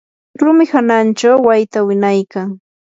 rumi 0.39 0.65
hananchaw 0.71 1.37
wayta 1.47 1.79
winaykan. 1.87 2.49